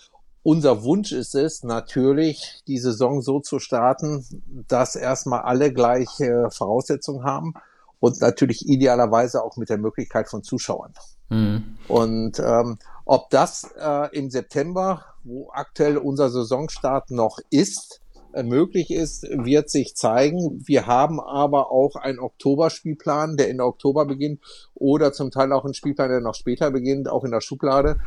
unser 0.43 0.83
Wunsch 0.83 1.11
ist 1.11 1.35
es 1.35 1.63
natürlich, 1.63 2.63
die 2.67 2.79
Saison 2.79 3.21
so 3.21 3.39
zu 3.39 3.59
starten, 3.59 4.25
dass 4.67 4.95
erstmal 4.95 5.41
alle 5.41 5.71
gleiche 5.71 6.49
Voraussetzungen 6.51 7.23
haben 7.23 7.53
und 8.01 8.19
natürlich 8.19 8.67
idealerweise 8.67 9.41
auch 9.41 9.55
mit 9.55 9.69
der 9.69 9.77
Möglichkeit 9.77 10.27
von 10.27 10.43
Zuschauern. 10.43 10.93
Mhm. 11.29 11.77
Und 11.87 12.39
ähm, 12.39 12.77
ob 13.05 13.29
das 13.29 13.71
äh, 13.79 14.17
im 14.17 14.29
September, 14.29 15.05
wo 15.23 15.49
aktuell 15.53 15.97
unser 15.97 16.29
Saisonstart 16.29 17.11
noch 17.11 17.37
ist, 17.51 18.01
äh, 18.33 18.43
möglich 18.43 18.89
ist, 18.89 19.23
wird 19.23 19.69
sich 19.69 19.95
zeigen. 19.95 20.61
Wir 20.65 20.87
haben 20.87 21.21
aber 21.21 21.71
auch 21.71 21.95
einen 21.95 22.19
Oktoberspielplan, 22.19 23.37
der 23.37 23.49
in 23.49 23.61
Oktober 23.61 24.05
beginnt, 24.05 24.41
oder 24.73 25.13
zum 25.13 25.29
Teil 25.29 25.53
auch 25.53 25.63
einen 25.63 25.75
Spielplan, 25.75 26.09
der 26.09 26.21
noch 26.21 26.35
später 26.35 26.71
beginnt, 26.71 27.07
auch 27.07 27.23
in 27.23 27.31
der 27.31 27.41
Schublade. 27.41 27.97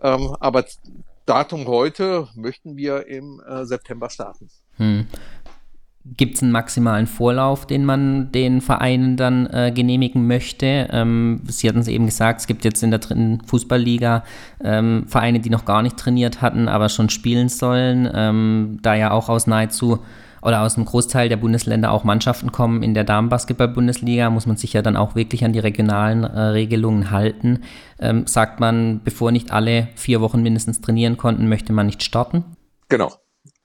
Ähm, 0.00 0.36
aber 0.38 0.64
Datum 1.26 1.66
heute 1.66 2.28
möchten 2.36 2.76
wir 2.76 3.08
im 3.08 3.42
äh, 3.46 3.64
September 3.64 4.10
starten. 4.10 4.48
Hm. 4.76 5.08
Gibt 6.06 6.34
es 6.34 6.42
einen 6.42 6.52
maximalen 6.52 7.06
Vorlauf, 7.06 7.66
den 7.66 7.86
man 7.86 8.30
den 8.30 8.60
Vereinen 8.60 9.16
dann 9.16 9.46
äh, 9.46 9.72
genehmigen 9.74 10.26
möchte? 10.26 10.88
Ähm, 10.90 11.40
Sie 11.46 11.66
hatten 11.66 11.78
es 11.78 11.88
eben 11.88 12.04
gesagt, 12.04 12.40
es 12.40 12.46
gibt 12.46 12.62
jetzt 12.64 12.82
in 12.82 12.90
der 12.90 13.00
dritten 13.00 13.40
Fußballliga 13.46 14.22
ähm, 14.62 15.06
Vereine, 15.08 15.40
die 15.40 15.48
noch 15.48 15.64
gar 15.64 15.80
nicht 15.80 15.96
trainiert 15.96 16.42
hatten, 16.42 16.68
aber 16.68 16.90
schon 16.90 17.08
spielen 17.08 17.48
sollen, 17.48 18.06
ähm, 18.12 18.80
da 18.82 18.94
ja 18.94 19.12
auch 19.12 19.30
aus 19.30 19.46
nahezu 19.46 20.00
oder 20.42 20.60
aus 20.60 20.76
einem 20.76 20.84
Großteil 20.84 21.30
der 21.30 21.38
Bundesländer 21.38 21.90
auch 21.90 22.04
Mannschaften 22.04 22.52
kommen 22.52 22.82
in 22.82 22.92
der 22.92 23.04
Damenbasketball-Bundesliga, 23.04 24.28
muss 24.28 24.44
man 24.44 24.58
sich 24.58 24.74
ja 24.74 24.82
dann 24.82 24.98
auch 24.98 25.14
wirklich 25.14 25.42
an 25.42 25.54
die 25.54 25.58
regionalen 25.58 26.24
äh, 26.24 26.38
Regelungen 26.38 27.10
halten. 27.10 27.62
Ähm, 27.98 28.26
sagt 28.26 28.60
man, 28.60 29.00
bevor 29.02 29.32
nicht 29.32 29.52
alle 29.52 29.88
vier 29.94 30.20
Wochen 30.20 30.42
mindestens 30.42 30.82
trainieren 30.82 31.16
konnten, 31.16 31.48
möchte 31.48 31.72
man 31.72 31.86
nicht 31.86 32.02
starten? 32.02 32.44
Genau, 32.90 33.10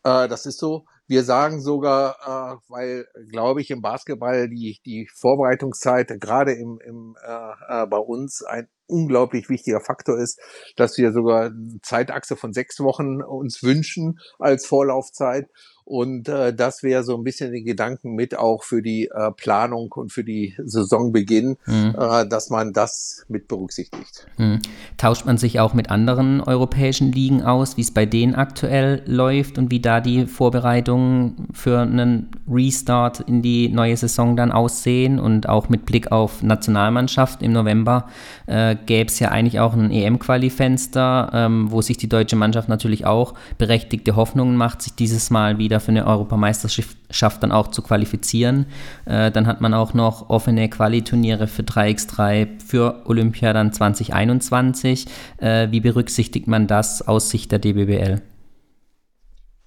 äh, 0.06 0.30
das 0.30 0.46
ist 0.46 0.60
so. 0.60 0.86
Wir 1.10 1.24
sagen 1.24 1.60
sogar, 1.60 2.18
äh, 2.22 2.58
weil, 2.68 3.08
glaube 3.32 3.62
ich, 3.62 3.72
im 3.72 3.82
Basketball 3.82 4.48
die, 4.48 4.80
die 4.86 5.10
Vorbereitungszeit 5.16 6.08
gerade 6.22 6.54
im, 6.54 6.80
im, 6.86 7.16
äh, 7.26 7.82
äh, 7.84 7.88
bei 7.88 7.98
uns 7.98 8.44
ein 8.44 8.68
unglaublich 8.86 9.50
wichtiger 9.50 9.82
Faktor 9.82 10.20
ist, 10.20 10.40
dass 10.76 11.00
wir 11.00 11.12
sogar 11.12 11.46
eine 11.48 11.80
Zeitachse 11.82 12.36
von 12.36 12.54
sechs 12.54 12.80
Wochen 12.80 13.24
uns 13.24 13.64
wünschen 13.64 14.20
als 14.38 14.68
Vorlaufzeit 14.68 15.48
und 15.90 16.30
äh, 16.30 16.54
das 16.54 16.84
wäre 16.84 17.04
so 17.04 17.18
ein 17.18 17.24
bisschen 17.24 17.52
den 17.52 17.66
Gedanken 17.66 18.14
mit 18.14 18.38
auch 18.38 18.64
für 18.64 18.84
die 18.84 19.08
äh, 19.08 19.32
Planung 19.32 19.92
und 19.94 20.14
für 20.14 20.24
die 20.24 20.54
Saisonbeginn, 20.64 21.58
mhm. 21.66 21.96
äh, 22.00 22.28
dass 22.28 22.52
man 22.52 22.74
das 22.74 23.26
mit 23.28 23.48
berücksichtigt. 23.48 24.28
Mhm. 24.38 24.60
Tauscht 24.98 25.26
man 25.26 25.40
sich 25.40 25.60
auch 25.60 25.74
mit 25.74 25.90
anderen 25.90 26.42
europäischen 26.42 27.12
Ligen 27.12 27.42
aus, 27.42 27.76
wie 27.76 27.82
es 27.82 27.92
bei 27.92 28.06
denen 28.06 28.36
aktuell 28.36 29.02
läuft 29.08 29.58
und 29.58 29.72
wie 29.72 29.80
da 29.80 30.00
die 30.00 30.28
Vorbereitungen 30.28 31.48
für 31.54 31.80
einen 31.80 32.30
Restart 32.48 33.22
in 33.22 33.42
die 33.42 33.70
neue 33.70 33.98
Saison 33.98 34.36
dann 34.36 34.52
aussehen 34.52 35.20
und 35.20 35.50
auch 35.50 35.70
mit 35.70 35.88
Blick 35.88 36.12
auf 36.12 36.44
Nationalmannschaft 36.44 37.42
im 37.42 37.52
November 37.54 38.08
äh, 38.46 38.76
gäbe 38.86 39.10
es 39.10 39.18
ja 39.18 39.30
eigentlich 39.30 39.60
auch 39.60 39.74
ein 39.74 39.90
EM-Quali-Fenster, 39.90 41.32
ähm, 41.34 41.72
wo 41.72 41.82
sich 41.82 41.98
die 41.98 42.10
deutsche 42.10 42.36
Mannschaft 42.36 42.70
natürlich 42.70 43.08
auch 43.08 43.34
berechtigte 43.58 44.16
Hoffnungen 44.16 44.56
macht, 44.56 44.84
sich 44.84 44.94
dieses 44.94 45.32
Mal 45.32 45.58
wieder 45.58 45.79
für 45.80 45.90
eine 45.90 46.06
Europameisterschaft 46.06 47.44
dann 47.44 47.52
auch 47.52 47.70
zu 47.70 47.82
qualifizieren. 47.82 48.66
Äh, 49.06 49.32
dann 49.32 49.48
hat 49.48 49.62
man 49.62 49.74
auch 49.74 49.94
noch 49.94 50.30
offene 50.30 50.70
Qualiturniere 50.70 51.48
für 51.48 51.64
3x3 51.64 52.62
für 52.66 53.04
Olympia 53.06 53.54
dann 53.54 53.74
2021. 53.74 55.06
Äh, 55.38 55.72
wie 55.72 55.80
berücksichtigt 55.80 56.48
man 56.48 56.68
das 56.68 57.08
aus 57.08 57.30
Sicht 57.30 57.52
der 57.52 57.60
DBBL? 57.60 58.22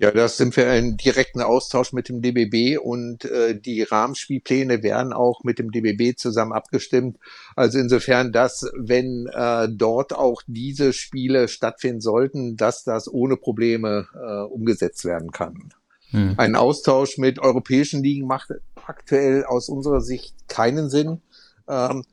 Ja, 0.03 0.11
das 0.11 0.37
sind 0.37 0.57
wir 0.57 0.69
in 0.75 0.97
direkten 0.97 1.41
Austausch 1.41 1.93
mit 1.93 2.09
dem 2.09 2.23
DBB 2.23 2.77
und 2.77 3.25
äh, 3.25 3.57
die 3.57 3.85
Rahmenspielpläne 3.85 4.83
werden 4.83 5.13
auch 5.13 5.45
mit 5.45 5.61
dem 5.61 5.71
DBB 5.71 6.19
zusammen 6.19 6.53
abgestimmt. 6.53 7.19
Also 7.55 7.79
insofern, 7.79 8.33
dass 8.33 8.69
wenn 8.77 9.29
äh, 9.33 9.69
dort 9.71 10.13
auch 10.13 10.43
diese 10.49 10.93
Spiele 10.93 11.47
stattfinden 11.47 12.01
sollten, 12.01 12.57
dass 12.57 12.83
das 12.83 13.07
ohne 13.07 13.37
Probleme 13.37 14.09
äh, 14.13 14.53
umgesetzt 14.53 15.05
werden 15.05 15.31
kann. 15.31 15.73
Hm. 16.13 16.35
Ein 16.37 16.57
Austausch 16.57 17.19
mit 17.19 17.39
europäischen 17.39 18.03
Ligen 18.03 18.27
macht 18.27 18.53
aktuell 18.87 19.45
aus 19.45 19.69
unserer 19.69 20.01
Sicht 20.01 20.49
keinen 20.49 20.89
Sinn, 20.89 21.21
ähm, 21.69 22.05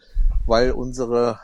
weil 0.46 0.72
unsere, 0.72 1.40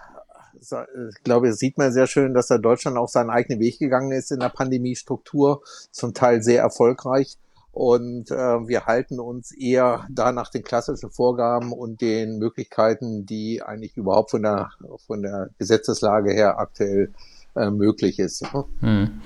ich 0.59 1.23
glaube, 1.23 1.53
sieht 1.53 1.77
man 1.77 1.91
sehr 1.91 2.07
schön, 2.07 2.33
dass 2.33 2.47
da 2.47 2.57
Deutschland 2.57 2.97
auch 2.97 3.09
seinen 3.09 3.29
eigenen 3.29 3.59
Weg 3.59 3.77
gegangen 3.77 4.11
ist 4.11 4.31
in 4.31 4.39
der 4.39 4.49
Pandemiestruktur, 4.49 5.61
zum 5.91 6.13
Teil 6.13 6.41
sehr 6.41 6.61
erfolgreich. 6.61 7.37
Und 7.71 8.31
äh, 8.31 8.67
wir 8.67 8.85
halten 8.85 9.19
uns 9.19 9.51
eher 9.51 10.07
da 10.09 10.31
nach 10.31 10.49
den 10.49 10.63
klassischen 10.63 11.11
Vorgaben 11.11 11.73
und 11.73 11.99
den 11.99 12.39
Möglichkeiten, 12.39 13.25
die 13.25 13.61
eigentlich 13.61 13.97
überhaupt 13.97 14.31
von 14.31 14.43
der, 14.43 14.69
von 15.05 15.21
der 15.21 15.49
Gesetzeslage 15.59 16.31
her 16.31 16.57
aktuell 16.57 17.11
äh, 17.53 17.69
möglich 17.69 18.17
ist. 18.17 18.43
Hm. 18.79 19.21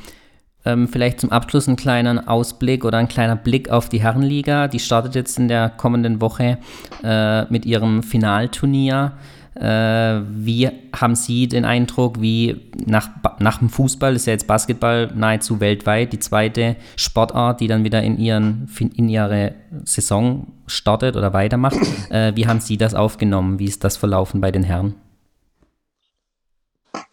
Ähm, 0.65 0.87
vielleicht 0.87 1.21
zum 1.21 1.31
Abschluss 1.31 1.67
einen 1.67 1.77
kleinen 1.77 2.27
Ausblick 2.27 2.83
oder 2.83 2.97
ein 2.97 3.07
kleiner 3.07 3.35
Blick 3.35 3.69
auf 3.69 3.89
die 3.89 4.01
Herrenliga. 4.01 4.67
Die 4.67 4.79
startet 4.79 5.15
jetzt 5.15 5.39
in 5.39 5.47
der 5.47 5.69
kommenden 5.69 6.19
Woche 6.21 6.57
äh, 7.03 7.45
mit 7.45 7.65
ihrem 7.65 8.03
Finalturnier. 8.03 9.13
Äh, 9.55 10.21
wie 10.29 10.69
haben 10.93 11.15
Sie 11.15 11.47
den 11.47 11.65
Eindruck, 11.65 12.21
wie 12.21 12.71
nach, 12.85 13.09
nach 13.39 13.59
dem 13.59 13.69
Fußball 13.69 14.15
ist 14.15 14.25
ja 14.25 14.33
jetzt 14.33 14.47
Basketball 14.47 15.11
nahezu 15.13 15.59
weltweit 15.59 16.13
die 16.13 16.19
zweite 16.19 16.75
Sportart, 16.95 17.59
die 17.59 17.67
dann 17.67 17.83
wieder 17.83 18.01
in, 18.01 18.17
ihren, 18.17 18.69
in 18.95 19.09
ihre 19.09 19.55
Saison 19.83 20.47
startet 20.67 21.15
oder 21.15 21.33
weitermacht. 21.33 21.77
Äh, 22.09 22.35
wie 22.35 22.47
haben 22.47 22.59
Sie 22.59 22.77
das 22.77 22.95
aufgenommen? 22.95 23.59
Wie 23.59 23.65
ist 23.65 23.83
das 23.83 23.95
verlaufen 23.95 24.41
bei 24.41 24.51
den 24.51 24.63
Herren? 24.63 24.95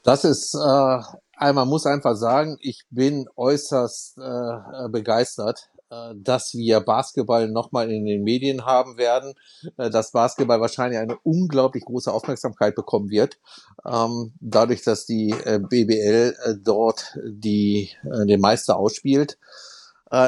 Das 0.04 0.24
ist 0.24 0.54
äh, 0.54 0.98
man 1.38 1.68
muss 1.68 1.86
einfach 1.86 2.16
sagen, 2.16 2.56
ich 2.60 2.84
bin 2.90 3.26
äußerst 3.36 4.18
äh, 4.18 4.88
begeistert 4.90 5.70
äh, 5.88 6.14
dass 6.16 6.52
wir 6.54 6.80
Basketball 6.80 7.48
nochmal 7.48 7.92
in 7.92 8.06
den 8.06 8.24
Medien 8.24 8.64
haben 8.64 8.98
werden, 8.98 9.34
äh, 9.76 9.88
dass 9.88 10.10
Basketball 10.10 10.60
wahrscheinlich 10.60 10.98
eine 10.98 11.16
unglaublich 11.22 11.84
große 11.84 12.12
Aufmerksamkeit 12.12 12.74
bekommen 12.74 13.08
wird, 13.08 13.38
ähm, 13.84 14.32
dadurch, 14.40 14.82
dass 14.82 15.06
die 15.06 15.30
äh, 15.30 15.60
BBL 15.60 16.60
dort 16.64 17.16
die, 17.24 17.90
den 18.02 18.40
Meister 18.40 18.76
ausspielt. 18.76 19.38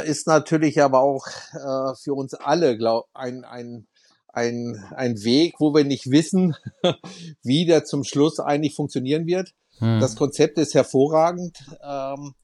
Ist 0.04 0.26
natürlich 0.26 0.82
aber 0.82 1.00
auch 1.00 1.24
für 2.02 2.12
uns 2.12 2.34
alle 2.34 2.76
glaub, 2.76 3.06
ein, 3.14 3.44
ein, 3.44 3.86
ein, 4.26 4.84
ein 4.90 5.22
Weg, 5.22 5.54
wo 5.60 5.72
wir 5.72 5.84
nicht 5.84 6.10
wissen, 6.10 6.56
wie 7.44 7.64
der 7.64 7.84
zum 7.84 8.02
Schluss 8.02 8.40
eigentlich 8.40 8.74
funktionieren 8.74 9.26
wird. 9.26 9.54
Hm. 9.78 10.00
Das 10.00 10.16
Konzept 10.16 10.58
ist 10.58 10.74
hervorragend. 10.74 11.58
Ähm, 11.82 12.34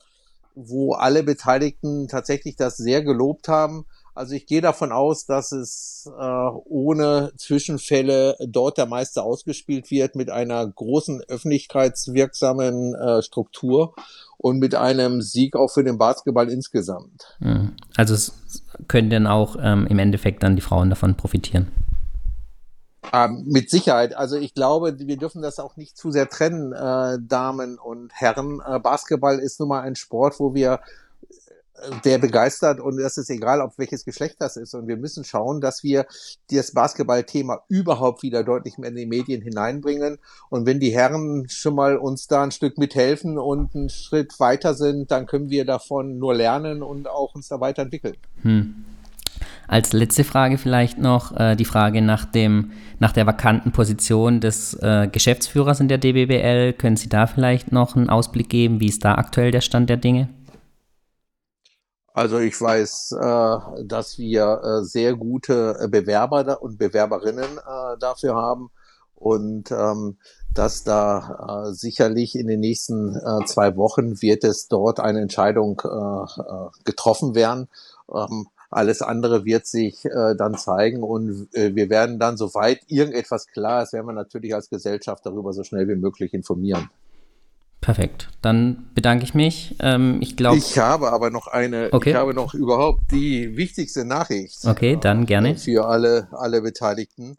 wo 0.55 0.93
alle 0.93 1.23
Beteiligten 1.23 2.09
tatsächlich 2.09 2.57
das 2.57 2.77
sehr 2.77 3.03
gelobt 3.03 3.49
haben. 3.49 3.87
Also 4.15 4.35
ich 4.35 4.47
gehe 4.47 4.61
davon 4.61 4.93
aus, 4.93 5.27
dass 5.27 5.51
es 5.51 6.09
äh, 6.09 6.49
ohne 6.67 7.33
Zwischenfälle 7.37 8.37
dort 8.47 8.79
der 8.79 8.87
Meister 8.87 9.25
ausgespielt 9.25 9.91
wird 9.91 10.15
mit 10.15 10.31
einer 10.31 10.65
großen 10.65 11.23
öffentlichkeitswirksamen 11.23 12.95
äh, 12.95 13.23
Struktur 13.23 13.95
und 14.39 14.61
mit 14.61 14.77
einem 14.77 15.21
Sieg 15.21 15.57
auch 15.57 15.69
für 15.69 15.83
den 15.83 15.99
Basketball 15.99 16.49
insgesamt. 16.49 17.37
Hm. 17.41 17.73
Also 17.97 18.15
es 18.15 18.33
können 18.87 19.11
dann 19.11 19.27
auch 19.27 19.57
ähm, 19.61 19.89
im 19.89 19.99
Endeffekt 19.99 20.45
dann 20.45 20.55
die 20.55 20.63
Frauen 20.63 20.91
davon 20.91 21.17
profitieren. 21.17 21.73
Ähm, 23.13 23.45
mit 23.47 23.71
Sicherheit. 23.71 24.17
Also 24.17 24.37
ich 24.37 24.55
glaube, 24.55 24.99
wir 24.99 25.17
dürfen 25.17 25.43
das 25.43 25.59
auch 25.59 25.77
nicht 25.77 25.97
zu 25.97 26.11
sehr 26.11 26.29
trennen, 26.29 26.73
äh, 26.73 27.19
Damen 27.21 27.79
und 27.79 28.13
Herren. 28.13 28.61
Äh, 28.67 28.79
Basketball 28.81 29.39
ist 29.39 29.61
nun 29.61 29.69
mal 29.69 29.83
ein 29.83 29.95
Sport, 29.95 30.41
wo 30.41 30.55
wir 30.55 30.81
äh, 31.77 31.91
der 32.05 32.19
begeistert 32.19 32.81
und 32.81 32.97
das 32.97 33.19
ist 33.19 33.31
egal, 33.31 33.61
ob 33.61 33.79
welches 33.79 34.05
Geschlecht 34.05 34.37
das 34.39 34.57
ist. 34.57 34.75
Und 34.75 34.89
wir 34.89 34.97
müssen 34.97 35.25
schauen, 35.25 35.61
dass 35.61 35.83
wir 35.83 36.07
das 36.51 36.73
Basketballthema 36.73 37.63
überhaupt 37.69 38.23
wieder 38.23 38.43
deutlich 38.43 38.79
mehr 38.79 38.91
in 38.91 38.97
die 38.97 39.07
Medien 39.07 39.43
hineinbringen. 39.43 40.19
Und 40.49 40.67
wenn 40.67 40.81
die 40.81 40.91
Herren 40.91 41.49
schon 41.49 41.75
mal 41.75 41.97
uns 41.97 42.27
da 42.27 42.43
ein 42.43 42.53
Stück 42.53 42.79
mithelfen 42.79 43.39
und 43.39 43.75
einen 43.75 43.91
Schritt 43.91 44.41
weiter 44.41 44.75
sind, 44.75 45.11
dann 45.11 45.27
können 45.27 45.51
wir 45.51 45.65
davon 45.65 46.19
nur 46.19 46.35
lernen 46.35 46.83
und 46.83 47.09
auch 47.09 47.35
uns 47.35 47.49
da 47.49 47.61
weiterentwickeln. 47.61 48.17
Hm. 48.43 48.85
Als 49.69 49.93
letzte 49.93 50.25
Frage 50.25 50.59
vielleicht 50.59 50.99
noch 50.99 51.37
äh, 51.37 51.57
die 51.57 51.65
Frage 51.65 52.03
nach, 52.03 52.25
dem, 52.25 52.73
nach 52.99 53.13
der 53.13 53.27
vakanten 53.27 53.73
Position 53.73 54.41
des 54.41 54.75
äh, 54.75 55.09
Geschäftsführers 55.11 55.81
in 55.81 55.89
der 55.89 55.99
DBBL. 55.99 56.75
Können 56.75 56.97
Sie 56.97 57.09
da 57.09 57.27
vielleicht 57.27 57.73
noch 57.73 57.97
einen 57.97 58.11
Ausblick 58.11 58.49
geben? 58.49 58.81
Wie 58.81 58.89
ist 58.89 59.05
da 59.05 59.15
aktuell 59.15 59.51
der 59.51 59.61
Stand 59.61 59.89
der 59.91 59.97
Dinge? 59.97 60.29
Also 62.13 62.39
ich 62.39 62.61
weiß, 62.61 63.17
äh, 63.21 63.85
dass 63.87 64.19
wir 64.19 64.61
äh, 64.63 64.85
sehr 64.85 65.17
gute 65.17 65.77
äh, 65.81 65.89
Bewerber 65.89 66.63
und 66.63 66.79
Bewerberinnen 66.79 67.59
äh, 67.59 67.99
dafür 67.99 68.37
haben 68.37 68.71
und 69.17 69.73
ähm, 69.73 70.19
dass 70.53 70.85
da 70.85 71.65
äh, 71.67 71.73
sicherlich 71.73 72.37
in 72.37 72.47
den 72.47 72.61
nächsten 72.61 73.17
äh, 73.17 73.45
zwei 73.47 73.77
Wochen 73.77 74.23
wird 74.23 74.45
es 74.45 74.69
dort 74.69 75.01
eine 75.01 75.23
Entscheidung 75.23 75.83
äh, 75.85 75.89
äh 75.89 76.69
getroffen 76.85 77.35
werden. 77.35 77.69
Ähm, 78.15 78.47
alles 78.75 79.03
andere 79.03 79.45
wird 79.45 79.67
sich 79.67 80.05
äh, 80.05 80.35
dann 80.37 80.59
zeigen 80.59 81.03
und 81.03 81.49
äh, 81.55 81.75
wir 81.75 81.91
werden 81.91 82.19
dann, 82.19 82.37
soweit 82.37 82.81
irgendetwas 82.89 83.47
klar 83.47 83.83
ist, 83.85 83.93
werden 83.93 84.07
wir 84.07 84.13
natürlich 84.13 84.55
als 84.55 84.69
Gesellschaft 84.69 85.25
darüber 85.25 85.53
so 85.53 85.63
schnell 85.63 85.89
wie 85.89 85.95
möglich 85.95 86.35
informieren. 86.35 86.91
Perfekt. 87.81 88.31
Dann 88.41 88.91
bedanke 88.95 89.25
ich 89.25 89.35
mich. 89.35 89.77
Ähm, 89.79 90.19
ich 90.23 90.37
glaube. 90.37 90.57
Ich 90.57 90.79
habe 90.79 91.13
aber 91.13 91.31
noch 91.31 91.47
eine, 91.47 91.91
okay. 91.93 92.11
ich 92.11 92.17
habe 92.17 92.35
noch 92.35 92.55
überhaupt 92.55 93.03
die 93.11 93.57
wichtigste 93.57 94.05
Nachricht. 94.05 94.65
Okay, 94.65 94.99
dann 95.01 95.27
gerne. 95.27 95.51
Äh, 95.51 95.57
für 95.57 95.87
alle, 95.87 96.29
alle 96.33 96.63
Beteiligten. 96.63 97.37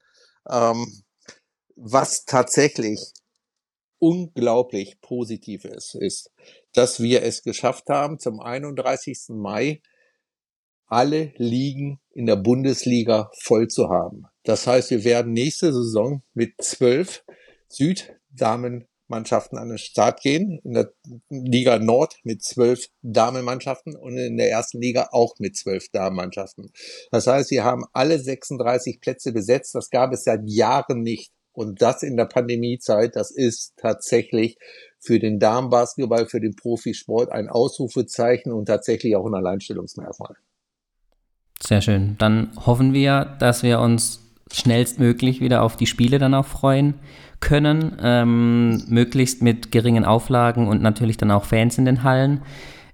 Ähm, 0.47 0.85
was 1.75 2.25
tatsächlich 2.25 3.11
unglaublich 3.97 5.01
positiv 5.01 5.65
ist, 5.65 5.95
ist, 5.95 6.31
dass 6.73 7.01
wir 7.01 7.23
es 7.23 7.41
geschafft 7.43 7.89
haben, 7.89 8.19
zum 8.19 8.39
31. 8.39 9.29
Mai 9.29 9.81
alle 10.87 11.33
Ligen 11.37 11.99
in 12.11 12.25
der 12.25 12.35
Bundesliga 12.35 13.29
voll 13.41 13.67
zu 13.67 13.89
haben. 13.89 14.25
Das 14.43 14.67
heißt, 14.67 14.91
wir 14.91 15.03
werden 15.03 15.33
nächste 15.33 15.73
Saison 15.73 16.21
mit 16.33 16.53
zwölf 16.61 17.23
Süddamenmannschaften 17.67 19.57
an 19.57 19.69
den 19.69 19.77
Start 19.77 20.21
gehen, 20.21 20.59
in 20.63 20.73
der 20.73 20.93
Liga 21.29 21.79
Nord 21.79 22.17
mit 22.23 22.43
zwölf 22.43 22.87
Damenmannschaften 23.01 23.95
und 23.95 24.17
in 24.17 24.37
der 24.37 24.51
ersten 24.51 24.79
Liga 24.79 25.09
auch 25.11 25.33
mit 25.39 25.57
zwölf 25.57 25.89
Damenmannschaften. 25.89 26.71
Das 27.11 27.27
heißt, 27.27 27.51
wir 27.51 27.63
haben 27.63 27.85
alle 27.93 28.19
36 28.19 29.01
Plätze 29.01 29.33
besetzt. 29.33 29.73
Das 29.73 29.89
gab 29.89 30.13
es 30.13 30.23
seit 30.23 30.41
Jahren 30.45 31.01
nicht. 31.01 31.31
Und 31.51 31.81
das 31.81 32.03
in 32.03 32.17
der 32.17 32.25
Pandemiezeit, 32.25 33.15
das 33.15 33.31
ist 33.31 33.73
tatsächlich 33.77 34.57
für 34.99 35.19
den 35.19 35.39
Damenbasketball, 35.39 36.27
für 36.27 36.41
den 36.41 36.55
Profisport 36.55 37.31
ein 37.31 37.47
Ausrufezeichen 37.47 38.51
und 38.51 38.65
tatsächlich 38.65 39.15
auch 39.15 39.25
ein 39.25 39.35
Alleinstellungsmerkmal. 39.35 40.35
Sehr 41.61 41.81
schön. 41.81 42.15
Dann 42.17 42.49
hoffen 42.65 42.93
wir, 42.93 43.35
dass 43.39 43.63
wir 43.63 43.79
uns 43.79 44.21
schnellstmöglich 44.51 45.41
wieder 45.41 45.63
auf 45.63 45.75
die 45.75 45.87
Spiele 45.87 46.19
dann 46.19 46.33
auch 46.33 46.45
freuen 46.45 46.95
können. 47.39 47.97
Ähm, 48.01 48.83
möglichst 48.87 49.41
mit 49.41 49.71
geringen 49.71 50.05
Auflagen 50.05 50.67
und 50.67 50.81
natürlich 50.81 51.17
dann 51.17 51.31
auch 51.31 51.45
Fans 51.45 51.77
in 51.77 51.85
den 51.85 52.03
Hallen. 52.03 52.41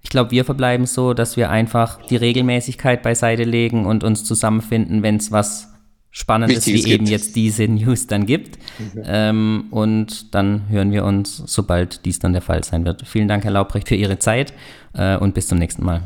Ich 0.04 0.10
glaube, 0.10 0.32
wir 0.32 0.46
verbleiben 0.46 0.86
so, 0.86 1.14
dass 1.14 1.38
wir 1.38 1.50
einfach 1.50 2.02
die 2.08 2.16
Regelmäßigkeit 2.16 3.04
beiseite 3.04 3.44
legen 3.44 3.86
und 3.86 4.04
uns 4.04 4.24
zusammenfinden, 4.24 5.04
wenn 5.04 5.18
es 5.18 5.32
was 5.32 5.68
Spannendes 6.14 6.66
Wichtiges 6.68 6.86
wie 6.86 6.92
eben 6.92 7.06
jetzt 7.06 7.36
diese 7.38 7.68
News 7.70 8.06
dann 8.06 8.26
gibt. 8.26 8.58
Mhm. 8.80 9.04
Ähm, 9.06 9.64
und 9.72 10.36
dann 10.36 10.68
hören 10.68 10.92
wir 10.92 11.06
uns, 11.06 11.38
sobald 11.46 12.04
dies 12.04 12.20
dann 12.20 12.34
der 12.34 12.42
Fall 12.42 12.66
sein 12.66 12.84
wird. 12.84 13.08
Vielen 13.08 13.30
Dank, 13.30 13.46
Herr 13.46 13.52
Laubrecht, 13.52 13.88
für 13.88 13.96
Ihre 13.96 14.20
Zeit 14.20 14.54
äh, 14.94 15.16
und 15.16 15.34
bis 15.34 15.48
zum 15.48 15.58
nächsten 15.58 15.86
Mal. 15.86 16.02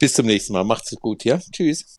Bis 0.00 0.14
zum 0.14 0.26
nächsten 0.26 0.54
Mal. 0.54 0.64
Macht's 0.64 0.96
gut, 0.98 1.24
ja? 1.24 1.38
Tschüss. 1.52 1.96